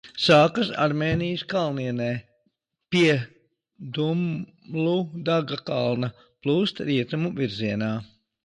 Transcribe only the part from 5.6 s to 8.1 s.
kalna, plūst rietumu virzienā.